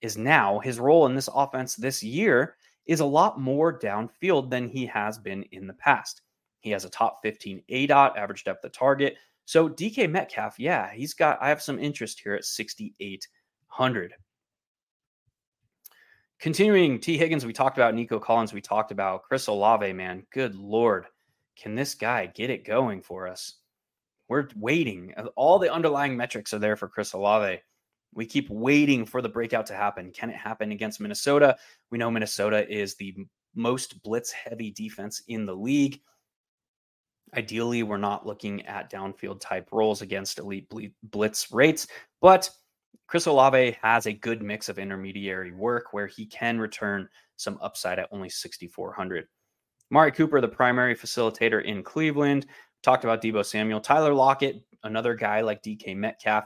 [0.00, 2.56] is now his role in this offense this year
[2.86, 6.22] is a lot more downfield than he has been in the past.
[6.60, 9.16] He has a top 15 ADOT, average depth of target.
[9.44, 14.14] So DK Metcalf, yeah, he's got, I have some interest here at 6,800.
[16.42, 20.26] Continuing Tee Higgins, we talked about Nico Collins, we talked about Chris Olave, man.
[20.32, 21.06] Good Lord.
[21.54, 23.58] Can this guy get it going for us?
[24.28, 25.14] We're waiting.
[25.16, 27.60] Uh, all the underlying metrics are there for Chris Olave.
[28.12, 30.10] We keep waiting for the breakout to happen.
[30.10, 31.56] Can it happen against Minnesota?
[31.92, 33.14] We know Minnesota is the
[33.54, 36.00] most blitz heavy defense in the league.
[37.36, 40.68] Ideally, we're not looking at downfield type roles against elite
[41.04, 41.86] blitz rates,
[42.20, 42.50] but
[43.06, 47.98] Chris Olave has a good mix of intermediary work where he can return some upside
[47.98, 49.26] at only 6,400.
[49.90, 52.46] Mari Cooper, the primary facilitator in Cleveland,
[52.82, 53.80] talked about Deebo Samuel.
[53.80, 56.44] Tyler Lockett, another guy like DK Metcalf,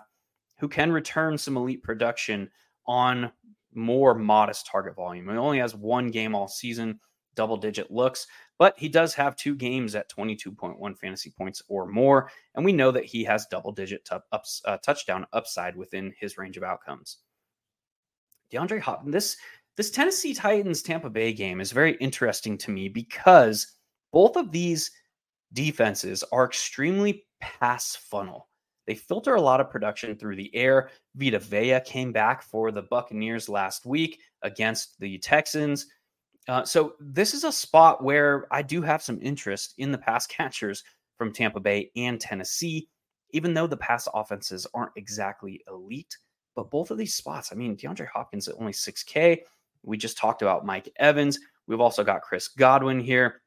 [0.59, 2.51] who can return some elite production
[2.87, 3.31] on
[3.75, 5.29] more modest target volume.
[5.29, 6.99] He only has one game all season,
[7.37, 8.27] double digit looks,
[8.59, 12.31] but he does have two games at 22.1 fantasy points or more.
[12.55, 16.39] And we know that he has double digit t- ups, uh, touchdown upside within his
[16.39, 17.19] range of outcomes.
[18.53, 19.37] DeAndre Hopkins, this,
[19.77, 23.75] this Tennessee Titans Tampa Bay game is very interesting to me because
[24.13, 24.91] both of these
[25.53, 28.49] defenses are extremely pass funnel.
[28.87, 30.91] They filter a lot of production through the air.
[31.17, 35.87] Vita Vea came back for the Buccaneers last week against the Texans.
[36.49, 40.27] Uh, so this is a spot where I do have some interest in the pass
[40.27, 40.85] catchers
[41.19, 42.89] from Tampa Bay and Tennessee,
[43.31, 46.17] even though the pass offenses aren't exactly elite.
[46.55, 49.41] But both of these spots, I mean, DeAndre Hopkins at only 6K.
[49.83, 51.39] We just talked about Mike Evans.
[51.67, 53.43] We've also got Chris Godwin here.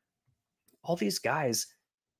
[0.83, 1.67] All these guys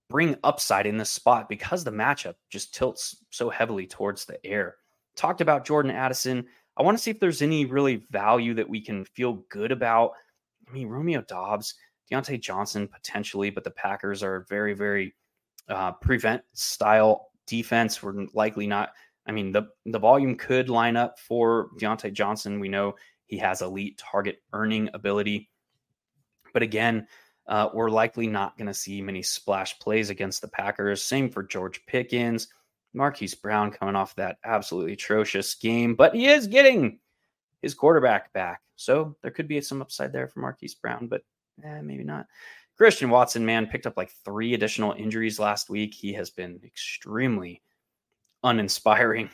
[0.09, 4.75] bring upside in this spot because the matchup just tilts so heavily towards the air.
[5.15, 6.45] Talked about Jordan Addison.
[6.77, 10.13] I want to see if there's any really value that we can feel good about
[10.69, 11.75] I mean, Romeo Doubs,
[12.11, 15.15] Diontae Johnson potentially, but the Packers are very, very
[15.67, 18.01] uh, prevent style defense.
[18.03, 18.91] We're likely not.
[19.25, 22.59] I mean, the the volume could line up for Diontae Johnson.
[22.59, 22.95] We know
[23.25, 25.49] he has elite target earning ability,
[26.53, 27.07] but again,
[27.47, 31.03] uh, we're likely not going to see many splash plays against the Packers.
[31.03, 32.47] Same for George Pickens,
[32.93, 36.99] Marquise Brown coming off that absolutely atrocious game, but he is getting
[37.61, 38.61] his quarterback back.
[38.75, 41.21] So there could be some upside there for Marquise Brown, but
[41.63, 42.25] eh, maybe not.
[42.77, 45.93] Christian Watson, man, picked up like three additional injuries last week.
[45.93, 47.61] He has been extremely
[48.43, 49.29] uninspiring.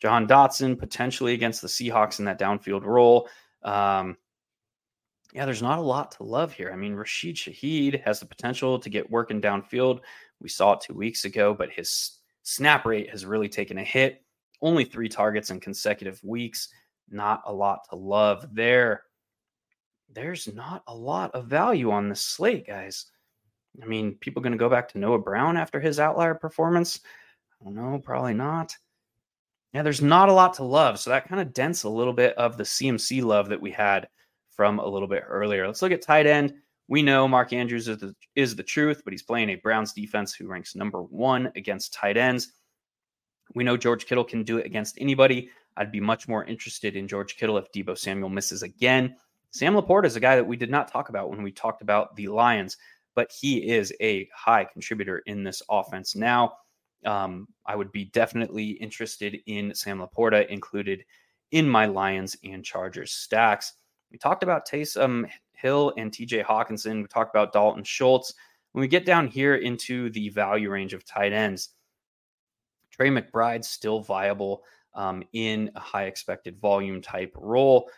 [0.00, 3.28] Jahan Dotson potentially against the Seahawks in that downfield role.
[3.62, 4.16] Um,
[5.34, 6.70] yeah, there's not a lot to love here.
[6.72, 10.00] I mean, Rashid Shaheed has the potential to get working downfield.
[10.40, 14.22] We saw it two weeks ago, but his snap rate has really taken a hit.
[14.62, 16.68] Only three targets in consecutive weeks
[17.10, 19.02] not a lot to love there.
[20.12, 23.06] There's not a lot of value on this slate, guys.
[23.82, 27.00] I mean, people going to go back to Noah Brown after his outlier performance?
[27.60, 28.74] I don't know, probably not.
[29.72, 30.98] Yeah, there's not a lot to love.
[30.98, 34.08] So that kind of dents a little bit of the CMC love that we had
[34.50, 35.66] from a little bit earlier.
[35.66, 36.54] Let's look at tight end.
[36.88, 40.34] We know Mark Andrews is the, is the truth, but he's playing a Browns defense
[40.34, 42.52] who ranks number one against tight ends.
[43.54, 45.50] We know George Kittle can do it against anybody.
[45.76, 49.16] I'd be much more interested in George Kittle if Deebo Samuel misses again.
[49.50, 52.14] Sam LaPorta is a guy that we did not talk about when we talked about
[52.16, 52.76] the Lions,
[53.14, 56.54] but he is a high contributor in this offense now.
[57.04, 61.04] Um, I would be definitely interested in Sam LaPorta included
[61.52, 63.74] in my Lions and Chargers stacks.
[64.10, 67.02] We talked about Taysom Hill and TJ Hockenson.
[67.02, 68.34] We talked about Dalton Schultz.
[68.72, 71.70] When we get down here into the value range of tight ends,
[72.90, 74.62] Trey McBride's still viable
[74.96, 77.88] um, in a high expected volume type role.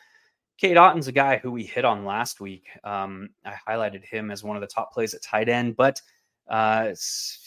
[0.59, 2.67] Cade Otton's a guy who we hit on last week.
[2.85, 6.03] Um, I highlighted him as one of the top plays at tight end, but
[6.49, 6.93] uh,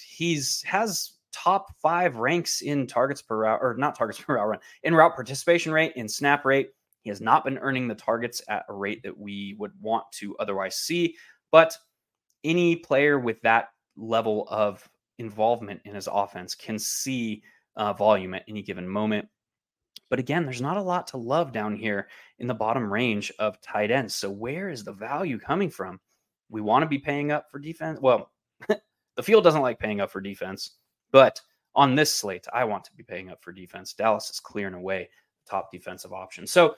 [0.07, 4.59] he's has top five ranks in targets per route, or not targets per route run,
[4.83, 6.69] in route participation rate, in snap rate.
[7.01, 10.35] He has not been earning the targets at a rate that we would want to
[10.37, 11.15] otherwise see.
[11.51, 11.75] But
[12.43, 14.87] any player with that level of
[15.17, 17.43] involvement in his offense, can see
[17.75, 19.27] uh, volume at any given moment.
[20.12, 23.62] But again, there's not a lot to love down here in the bottom range of
[23.62, 24.14] tight ends.
[24.14, 26.01] So where is the value coming from?
[26.49, 27.97] We want to be paying up for defense.
[28.01, 28.30] Well,
[28.68, 30.72] the field doesn't like paying up for defense,
[31.14, 31.39] but
[31.76, 33.93] on this slate, I want to be paying up for defense.
[33.93, 35.09] Dallas is clearing away
[35.49, 36.45] top defensive option.
[36.45, 36.76] So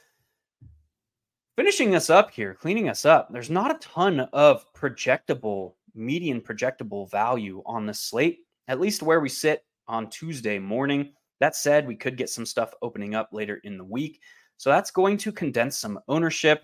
[1.55, 7.09] finishing us up here, cleaning us up, there's not a ton of projectable, median projectable
[7.09, 11.13] value on the slate, at least where we sit on Tuesday morning.
[11.43, 14.21] That said, we could get some stuff opening up later in the week.
[14.55, 16.63] So that's going to condense some ownership.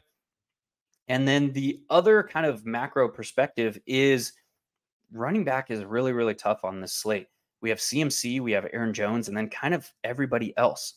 [1.10, 4.32] And then the other kind of macro perspective is
[5.12, 7.28] running back is really, really tough on this slate.
[7.60, 10.94] We have CMC, we have Aaron Jones, and then kind of everybody else.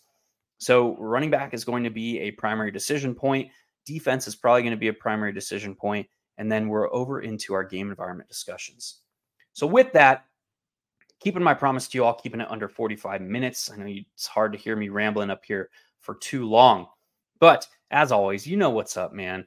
[0.59, 3.51] So running back is going to be a primary decision point.
[3.85, 6.07] Defense is probably going to be a primary decision point.
[6.39, 9.01] And then we're over into our game environment discussions.
[9.55, 10.26] So with that,
[11.23, 13.70] keeping my promise to you all, keeping it under 45 minutes.
[13.70, 15.70] I know it's hard to hear me rambling up here
[16.01, 16.87] for too long.
[17.39, 19.47] But as always, you know what's up, man.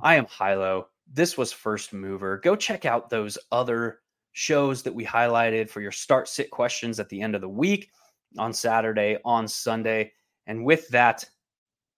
[0.00, 0.84] I am Hilow.
[1.10, 2.38] This was First Mover.
[2.38, 4.00] Go check out those other
[4.32, 7.90] shows that we highlighted for your start sit questions at the end of the week
[8.36, 10.12] on Saturday, on Sunday.
[10.46, 11.24] And with that,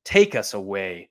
[0.05, 1.11] take us away.